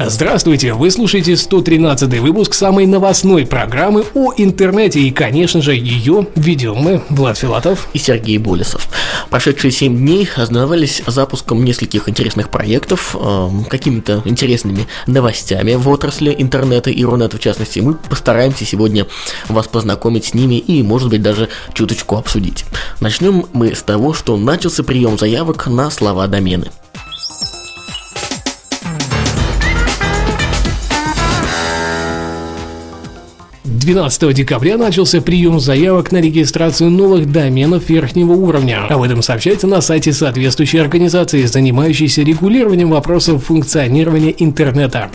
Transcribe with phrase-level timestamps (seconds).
[0.00, 0.74] Здравствуйте!
[0.74, 7.02] Вы слушаете 113 выпуск самой новостной программы о интернете и, конечно же, ее ведем мы,
[7.08, 8.88] Влад Филатов и Сергей Болесов.
[9.28, 16.90] Прошедшие 7 дней ознаменовались запуском нескольких интересных проектов, э, какими-то интересными новостями в отрасли интернета
[16.90, 17.80] и Рунета в частности.
[17.80, 19.04] Мы постараемся сегодня
[19.48, 22.64] вас познакомить с ними и, может быть, даже чуточку обсудить.
[23.00, 26.68] Начнем мы с того, что начался прием заявок на слова-домены.
[33.88, 38.84] 12 декабря начался прием заявок на регистрацию новых доменов верхнего уровня.
[38.86, 45.10] Об этом сообщается на сайте соответствующей организации, занимающейся регулированием вопросов функционирования интернета.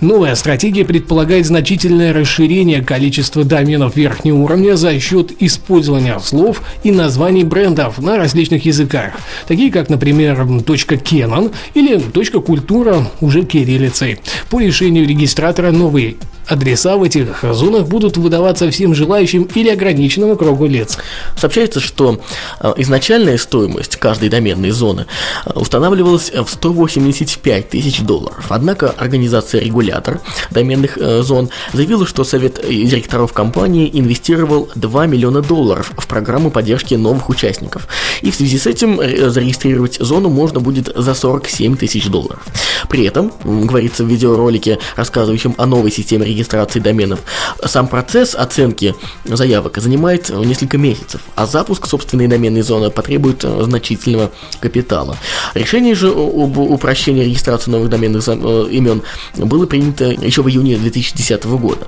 [0.00, 7.44] Новая стратегия предполагает значительное расширение количества доменов верхнего уровня за счет использования слов и названий
[7.44, 9.12] брендов на различных языках,
[9.46, 12.00] такие как, например, .canon или
[12.40, 14.18] .культура уже кириллицей.
[14.50, 16.16] По решению регистратора новый
[16.48, 20.98] Адреса в этих зонах будут выдаваться всем желающим или ограниченному кругу лиц.
[21.36, 22.20] Сообщается, что
[22.60, 25.06] э, изначальная стоимость каждой доменной зоны
[25.44, 28.46] э, устанавливалась в 185 тысяч долларов.
[28.48, 36.06] Однако организация-регулятор доменных э, зон заявила, что совет директоров компании инвестировал 2 миллиона долларов в
[36.06, 37.88] программу поддержки новых участников.
[38.22, 38.98] И в связи с этим
[39.30, 42.44] зарегистрировать зону можно будет за 47 тысяч долларов.
[42.88, 47.20] При этом, говорится в видеоролике, рассказывающем о новой системе регистрации, регистрации доменов.
[47.64, 48.94] Сам процесс оценки
[49.24, 54.30] заявок занимает несколько месяцев, а запуск собственной доменной зоны потребует э, значительного
[54.60, 55.16] капитала.
[55.54, 59.02] Решение же об упрощении регистрации новых доменных э, имен
[59.36, 61.86] было принято еще в июне 2010 года.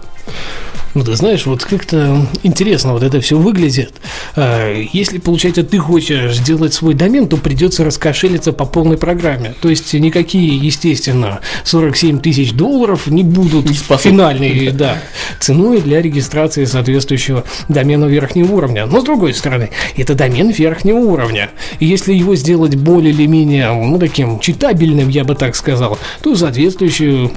[0.92, 3.92] Ну, ты знаешь, вот как-то интересно вот это все выглядит.
[4.34, 9.54] А, если, получается, ты хочешь сделать свой домен, то придется раскошелиться по полной программе.
[9.60, 14.98] То есть никакие, естественно, 47 тысяч долларов не будут не финальной да,
[15.38, 18.86] ценой для регистрации соответствующего домена верхнего уровня.
[18.86, 21.50] Но, с другой стороны, это домен верхнего уровня.
[21.78, 26.34] И если его сделать более или менее, ну, таким читабельным, я бы так сказал, то
[26.34, 27.30] соответствующие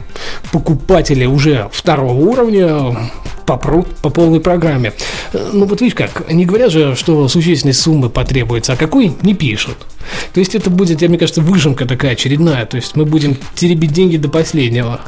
[0.51, 3.11] покупатели уже второго уровня
[3.45, 4.93] попрут по полной программе.
[5.33, 9.33] Э, ну вот видишь как, не говорят же, что существенной суммы потребуется, а какой не
[9.33, 9.77] пишут.
[10.33, 12.65] То есть это будет, я мне кажется, выжимка такая очередная.
[12.65, 15.01] То есть мы будем теребить деньги до последнего.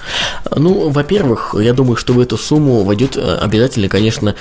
[0.56, 4.35] Ну, во-первых, я думаю, что в эту сумму войдет э, обязательно, конечно,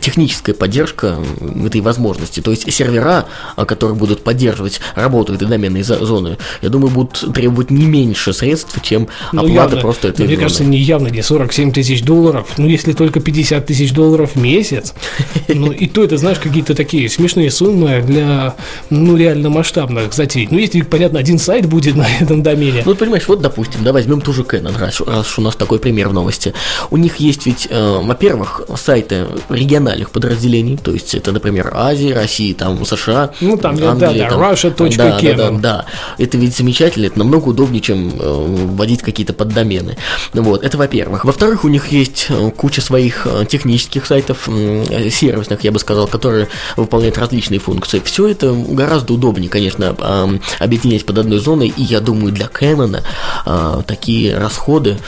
[0.00, 1.18] техническая поддержка
[1.64, 2.40] этой возможности.
[2.40, 7.70] То есть сервера, э, которые будут поддерживать работу этой доменной зоны, я думаю, будут требовать
[7.70, 10.42] не меньше средств, чем ну, оплата явно, просто этой Мне зоны.
[10.42, 12.48] кажется, не явно не 47 тысяч долларов.
[12.56, 14.94] Ну, если только 50 тысяч долларов в месяц,
[15.48, 18.54] ну, и то это, знаешь, какие-то такие смешные суммы для,
[18.90, 20.48] ну, реально масштабных затей.
[20.50, 22.82] Ну, если, понятно, один сайт будет на этом домене.
[22.84, 26.08] Ну, понимаешь, вот, допустим, да, возьмем ту же Canon, раз, раз у нас такой пример
[26.08, 26.54] в новости.
[26.90, 32.54] У них есть ведь, э, во-первых, сайты региональных подразделений, то есть это, например, Азия, Россия,
[32.54, 34.96] там, США, Ну, там, Англия, да, да, Russia.canon.
[34.96, 35.84] Да, да, да, да,
[36.18, 39.96] это ведь замечательно, это намного удобнее, чем э, вводить какие-то поддомены.
[40.32, 41.24] Вот, это во-первых.
[41.24, 46.06] Во-вторых, у них есть э, куча своих э, технических сайтов, э, сервисных, я бы сказал,
[46.06, 48.00] которые выполняют различные функции.
[48.04, 53.02] Все это гораздо удобнее удобнее, конечно, объединять под одной зоной, и я думаю, для Canon
[53.44, 54.98] а, такие расходы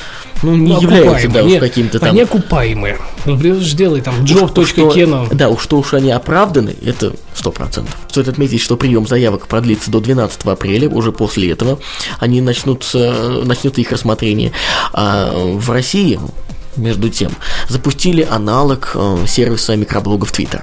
[0.42, 2.10] ну, не ну, являются, да, уж каким-то там...
[2.10, 2.98] Они окупаемые.
[3.24, 5.34] Ну, сделай там job.canon.
[5.34, 7.96] Да, уж что уж они оправданы, это сто процентов.
[8.08, 11.78] Стоит отметить, что прием заявок продлится до 12 апреля, уже после этого
[12.20, 14.52] они начнут, начнут их рассмотрение.
[14.92, 16.20] А в России
[16.76, 17.32] между тем,
[17.68, 20.62] запустили аналог э, сервиса микроблогов Twitter.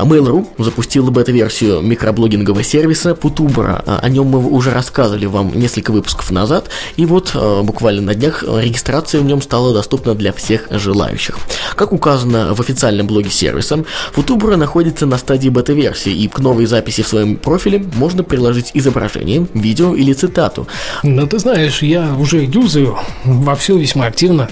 [0.00, 3.82] А Mail.ru запустила бета-версию микроблогингового сервиса Putubra.
[4.00, 8.42] О нем мы уже рассказывали вам несколько выпусков назад, и вот э, буквально на днях
[8.42, 11.38] регистрация в нем стала доступна для всех желающих.
[11.76, 17.02] Как указано в официальном блоге сервиса, Putubra находится на стадии бета-версии, и к новой записи
[17.02, 20.66] в своем профиле можно приложить изображение, видео или цитату.
[21.02, 24.48] Ну, ты знаешь, я уже юзаю вовсю весьма активно.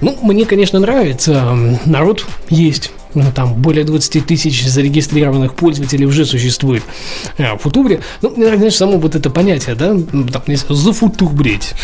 [0.00, 1.56] Ну, мне, конечно, нравится.
[1.84, 6.82] Народ есть ну, там более 20 тысяч зарегистрированных пользователей уже существует
[7.38, 8.00] а, в Футубре.
[8.22, 9.96] Ну, нравится само вот это понятие, да,
[10.32, 11.74] там, зафутубрить.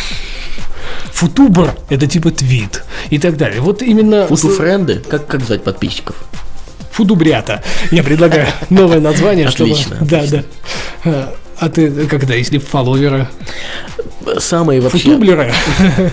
[1.12, 3.60] Футубр– это типа твит и так далее.
[3.60, 4.26] Вот именно...
[4.26, 5.02] Футуфренды?
[5.08, 6.16] Как, как звать подписчиков?
[6.90, 7.62] Фудубрята.
[7.90, 9.72] Я предлагаю новое название, чтобы...
[9.72, 10.24] Отлично, Да,
[11.04, 11.32] да.
[11.58, 13.28] А ты когда, если фолловеры?
[14.38, 14.98] Самые вообще...
[14.98, 15.52] Футублеры?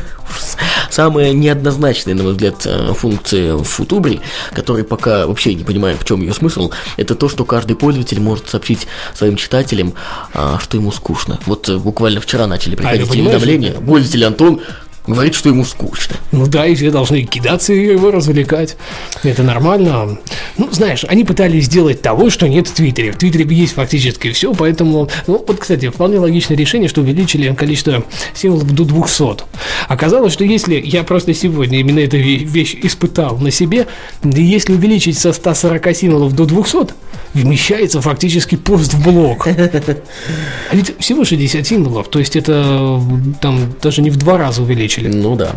[0.92, 4.20] Самые неоднозначные, на мой взгляд, э, функции в футубре,
[4.54, 8.50] которые пока вообще не понимаем, в чем ее смысл, это то, что каждый пользователь может
[8.50, 9.94] сообщить своим читателям,
[10.34, 11.40] а, что ему скучно.
[11.46, 13.72] Вот э, буквально вчера начали приходить А, уведомления.
[13.72, 14.62] Пользователь Антон
[15.08, 16.16] говорит, что ему скучно.
[16.32, 18.78] Ну да, и все должны кидаться и его развлекать.
[19.24, 20.20] Это нормально.
[20.58, 23.12] Ну, знаешь, они пытались сделать того, что нет в Твиттере.
[23.12, 25.10] В Твиттере есть фактически все, поэтому...
[25.28, 28.04] Ну, вот, кстати, вполне логичное решение, что увеличили количество
[28.34, 29.44] символов до 200.
[29.88, 30.82] Оказалось, что если...
[30.84, 33.88] Я просто сегодня именно эту вещь испытал на себе.
[34.24, 36.94] Если увеличить со 140 символов до 200,
[37.34, 39.48] вмещается фактически пост в блок.
[39.48, 43.02] А ведь всего 60 символов, то есть это
[43.42, 44.62] там даже не в два раза
[44.98, 45.08] увеличили.
[45.08, 45.52] Ну да.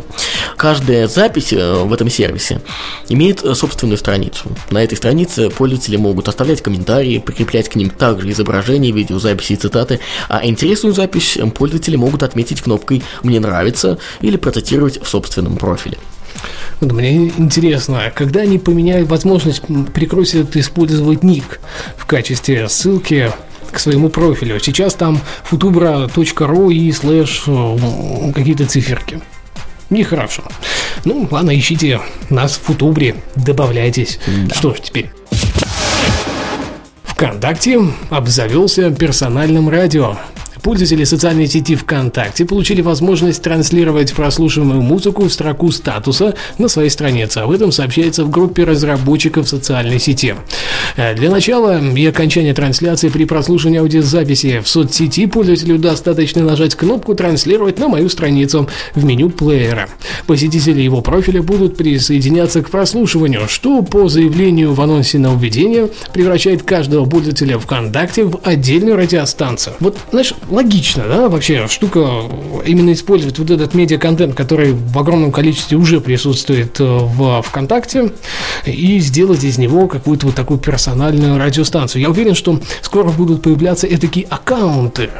[0.56, 2.60] Каждая запись э, в этом сервисе
[3.08, 4.50] имеет э, собственную страницу.
[4.70, 10.00] На этой странице пользователи могут оставлять комментарии, прикреплять к ним также изображения, видеозаписи и цитаты,
[10.28, 15.98] а интересную запись пользователи могут отметить кнопкой «Мне нравится» или процитировать в собственном профиле.
[16.80, 19.62] Вот мне интересно, когда они поменяют возможность,
[19.94, 21.60] прикрутят использовать ник
[21.96, 23.32] в качестве ссылки
[23.74, 24.58] к своему профилю.
[24.60, 29.20] Сейчас там futubra.ru и слэш э, какие-то циферки.
[29.90, 30.42] Нехорошо.
[31.04, 32.00] Ну, ладно, ищите
[32.30, 34.18] нас в Футубре, добавляйтесь.
[34.26, 34.54] Да.
[34.54, 35.10] Что ж теперь?
[37.04, 37.80] ВКонтакте
[38.10, 40.16] обзавелся персональным радио.
[40.64, 47.40] Пользователи социальной сети ВКонтакте получили возможность транслировать прослушиваемую музыку в строку статуса на своей странице.
[47.40, 50.34] Об этом сообщается в группе разработчиков социальной сети.
[50.96, 57.14] Э, для начала и окончания трансляции при прослушивании аудиозаписи в соцсети пользователю достаточно нажать кнопку
[57.14, 59.90] «Транслировать на мою страницу» в меню плеера.
[60.26, 66.62] Посетители его профиля будут присоединяться к прослушиванию, что по заявлению в анонсе на введение превращает
[66.62, 69.76] каждого пользователя ВКонтакте в отдельную радиостанцию.
[69.80, 72.22] Вот, знаешь, логично, да, вообще штука
[72.64, 78.12] именно использовать вот этот медиа-контент, который в огромном количестве уже присутствует э, в ВКонтакте,
[78.64, 82.02] и сделать из него какую-то вот такую персональную радиостанцию.
[82.02, 85.10] Я уверен, что скоро будут появляться такие аккаунты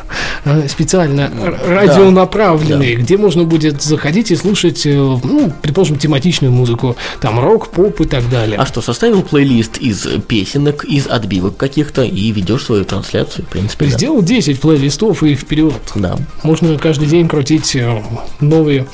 [0.44, 1.30] э, специально
[1.66, 7.68] радионаправленные, да, где можно будет заходить и слушать, э, ну, предположим, тематичную музыку, там рок,
[7.68, 8.58] поп и так далее.
[8.58, 13.86] А что, составил плейлист из песенок, из отбивок каких-то и ведешь свою трансляцию, в принципе.
[13.86, 14.28] Сделал да.
[14.28, 15.82] 10 плейлистов и вперед.
[15.94, 16.16] Да.
[16.42, 18.02] Можно каждый день крутить э,
[18.40, 18.86] новые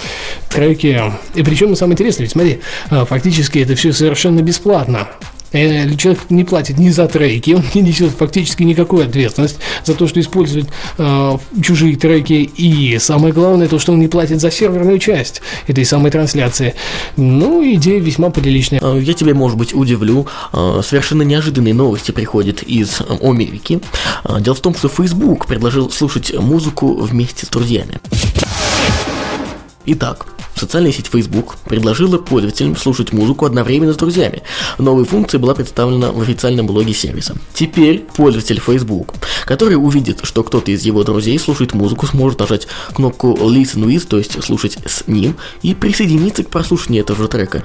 [0.49, 1.01] треки.
[1.35, 2.61] И причем самое интересное, ведь смотри,
[2.91, 5.09] э, фактически это все совершенно бесплатно.
[5.53, 10.07] Э, человек не платит ни за треки, он не несет фактически никакую ответственность за то,
[10.07, 10.69] что использует
[10.99, 12.51] э, чужие треки.
[12.57, 16.75] И самое главное, то, что он не платит за серверную часть этой самой трансляции.
[17.17, 18.81] Ну, идея весьма приличная.
[18.83, 20.27] Э, я тебе, может быть, удивлю.
[20.53, 23.81] Э, совершенно неожиданные новости приходят из Америки.
[24.41, 27.99] Дело в том, что Facebook предложил слушать музыку вместе с друзьями.
[29.87, 30.27] Итак,
[30.61, 34.43] Социальная сеть Facebook предложила пользователям слушать музыку одновременно с друзьями.
[34.77, 37.35] Новая функция была представлена в официальном блоге сервиса.
[37.55, 39.15] Теперь пользователь Facebook,
[39.47, 44.19] который увидит, что кто-то из его друзей слушает музыку, сможет нажать кнопку Listen with, то
[44.19, 47.63] есть слушать с ним, и присоединиться к прослушиванию этого же трека.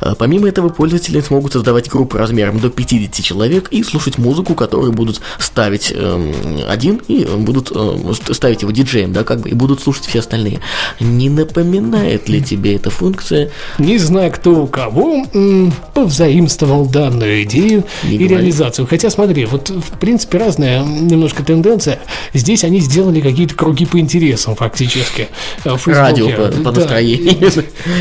[0.00, 4.92] А, помимо этого, пользователи смогут создавать группы размером до 50 человек и слушать музыку, которую
[4.92, 9.80] будут ставить э, один и будут э, ставить его диджеем, да, как бы, и будут
[9.80, 10.60] слушать все остальные.
[11.00, 13.50] Не напоминает ли ли тебе эта функция.
[13.78, 15.24] Не знаю, кто у кого
[15.94, 18.28] повзаимствовал данную идею Не и говори.
[18.28, 18.86] реализацию.
[18.86, 21.98] Хотя, смотри, вот в принципе разная немножко тенденция.
[22.32, 25.28] Здесь они сделали какие-то круги по интересам фактически.
[25.64, 26.80] Э, Радио по, по да.
[26.80, 27.36] настроению.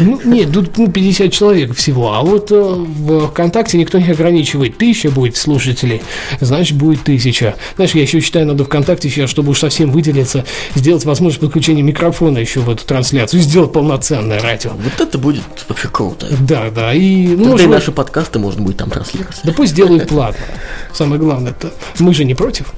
[0.01, 2.13] Ну, нет, тут ну, 50 человек всего.
[2.13, 4.77] А вот э, в ВКонтакте никто не ограничивает.
[4.77, 6.01] Тысяча будет слушателей,
[6.41, 7.55] значит будет тысяча.
[7.75, 12.39] Знаешь, я еще считаю, надо ВКонтакте сейчас, чтобы уж совсем выделиться, сделать возможность подключения микрофона
[12.39, 14.71] еще в эту трансляцию, сделать полноценно полноценное радио.
[14.71, 16.27] Вот это будет вообще круто.
[16.41, 16.93] Да, да.
[16.93, 19.39] И, ну, Тогда и наши подкасты можно будет там транслировать.
[19.43, 20.43] Да пусть делают платно.
[20.93, 22.73] Самое главное, это мы же не против.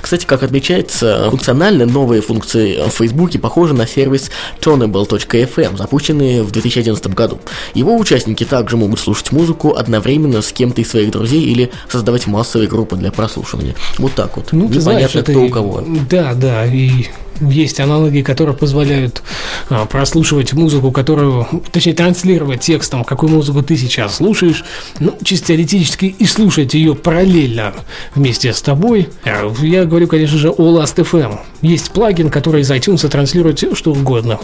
[0.00, 4.30] Кстати, как отмечается, функционально новые функции в Фейсбуке похожи на сервис
[4.60, 7.40] Tonable.fm, запущенный в 2011 году.
[7.74, 12.68] Его участники также могут слушать музыку одновременно с кем-то из своих друзей или создавать массовые
[12.68, 13.74] группы для прослушивания.
[13.98, 14.52] Вот так вот.
[14.52, 15.32] Ну, Непонятно, знаешь, это...
[15.32, 15.84] кто у кого.
[16.08, 17.06] Да, да, и
[17.50, 19.22] есть аналоги, которые позволяют
[19.68, 24.64] а, прослушивать музыку, которую, точнее, транслировать текстом, какую музыку ты сейчас слушаешь,
[25.00, 27.74] ну, чисто теоретически и слушать ее параллельно
[28.14, 29.08] вместе с тобой.
[29.24, 31.38] А, я говорю, конечно же, о Last.fm.
[31.62, 34.38] Есть плагин, который из iTunes транслирует все, что угодно.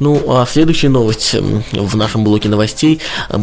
[0.00, 1.34] Ну, а следующая новость
[1.72, 3.00] в нашем блоке новостей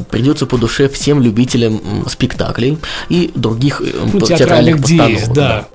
[0.10, 2.78] придется по душе всем любителям спектаклей
[3.10, 5.34] и других ну, театральных, театральных постановок.
[5.34, 5.68] Да.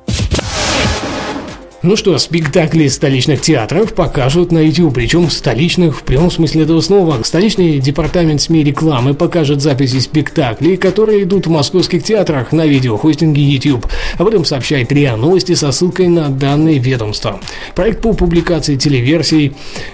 [1.87, 7.23] Ну что, спектакли столичных театров покажут на YouTube, причем столичных в прямом смысле этого слова.
[7.23, 13.87] Столичный департамент СМИ рекламы покажет записи спектаклей, которые идут в московских театрах на видеохостинге YouTube.
[14.19, 17.39] Об этом сообщает РИА Новости со ссылкой на данные ведомства.
[17.77, 19.53] Проект по публикации телеверсий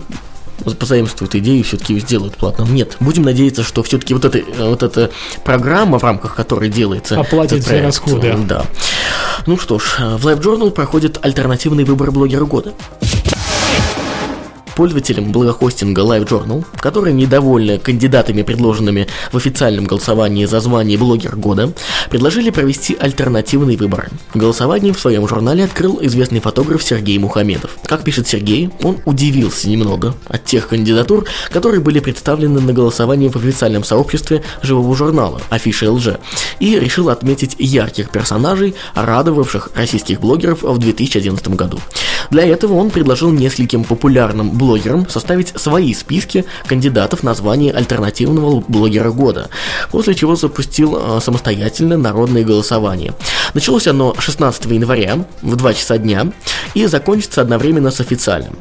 [0.79, 2.75] позаимствуют идею и все-таки сделают платным.
[2.75, 5.11] Нет, будем надеяться, что все-таки вот, эта, вот эта
[5.45, 7.19] программа, в рамках которой делается...
[7.19, 8.37] Оплатит все расходы.
[8.47, 8.65] Да.
[9.47, 12.75] Ну что ж, в Live Journal проходит альтернативный выбор блогера года
[14.79, 21.73] пользователям благохостинга LiveJournal, которые недовольны кандидатами, предложенными в официальном голосовании за звание блогер года,
[22.11, 24.09] предложили провести альтернативный выбор.
[24.35, 27.77] Голосование в своем журнале открыл известный фотограф Сергей Мухамедов.
[27.87, 33.35] Как пишет Сергей, он удивился немного от тех кандидатур, которые были представлены на голосовании в
[33.35, 36.19] официальном сообществе живого журнала Афиша ЛЖ,
[36.61, 41.81] и решил отметить ярких персонажей, радовавших российских блогеров в 2011 году.
[42.31, 49.11] Для этого он предложил нескольким популярным блогерам составить свои списки кандидатов на звание альтернативного блогера
[49.11, 49.49] года,
[49.91, 53.15] после чего запустил э, самостоятельно народное голосование.
[53.55, 56.33] Началось оно 16 января в 2 часа дня
[56.75, 58.57] и закончится одновременно с официальным.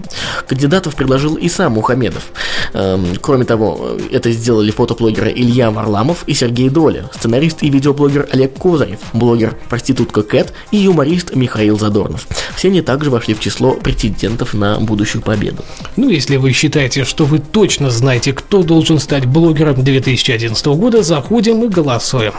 [0.48, 2.32] Кандидатов предложил и сам Мухамедов.
[2.74, 8.58] Эм, кроме того, это сделали фотоблогеры Илья Варламов и Сергей Доля, сценарист и видеоблогер Олег
[8.58, 12.28] Козырев, блогер проститутка Кэт и юморист Михаил Задорнов.
[12.56, 13.47] Все они также вошли в число
[13.82, 15.63] претендентов на будущую победу.
[15.96, 21.63] Ну, если вы считаете, что вы точно знаете, кто должен стать блогером 2011 года, заходим
[21.63, 22.34] и голосуем.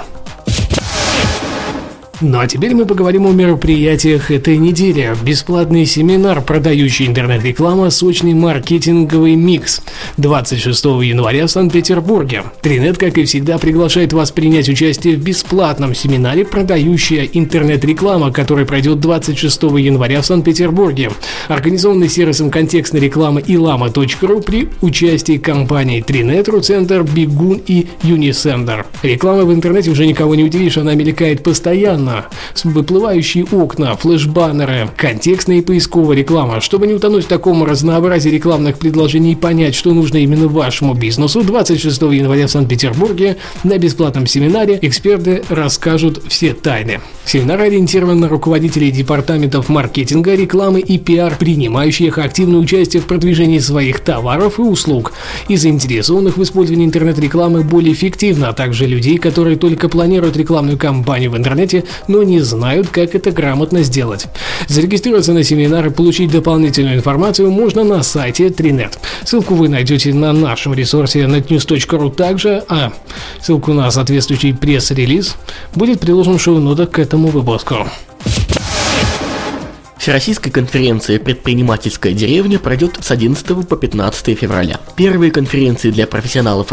[2.21, 5.15] Ну а теперь мы поговорим о мероприятиях этой недели.
[5.23, 9.81] Бесплатный семинар, продающий интернет-реклама «Сочный маркетинговый микс»
[10.17, 12.43] 26 января в Санкт-Петербурге.
[12.61, 18.99] Тринет, как и всегда, приглашает вас принять участие в бесплатном семинаре «Продающая интернет-реклама», который пройдет
[18.99, 21.13] 26 января в Санкт-Петербурге.
[21.47, 28.87] Организованный сервисом контекстной рекламы ilama.ru при участии компаний Тринет, Руцентр, Бигун и Юнисендер.
[29.05, 32.27] Реклама в интернете уже никого не удивишь, она мелькает постоянно окна,
[32.65, 36.61] выплывающие окна, флеш-баннеры, контекстная и поисковая реклама.
[36.61, 41.43] Чтобы не утонуть в таком разнообразии рекламных предложений и понять, что нужно именно вашему бизнесу,
[41.43, 47.01] 26 января в Санкт-Петербурге на бесплатном семинаре эксперты расскажут все тайны.
[47.25, 54.01] Семинар ориентирован на руководителей департаментов маркетинга, рекламы и пиар, принимающих активное участие в продвижении своих
[54.01, 55.13] товаров и услуг,
[55.49, 61.31] и заинтересованных в использовании интернет-рекламы более эффективно, а также людей, которые только планируют рекламную кампанию
[61.31, 64.27] в интернете, но не знают, как это грамотно сделать.
[64.69, 68.99] Зарегистрироваться на семинар и получить дополнительную информацию можно на сайте Trinet.
[69.25, 72.93] Ссылку вы найдете на нашем ресурсе netnews.ru также, а
[73.41, 75.37] ссылку на соответствующий пресс-релиз
[75.75, 77.87] будет приложен в шоу-нотах к этому выпуску.
[80.09, 84.81] Всероссийская конференция «Предпринимательская деревня» пройдет с 11 по 15 февраля.
[84.97, 86.67] Первые конференции для профессионалов